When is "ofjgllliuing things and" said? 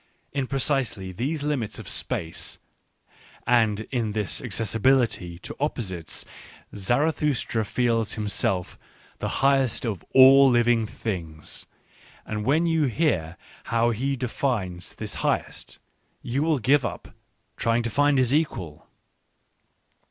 9.83-12.45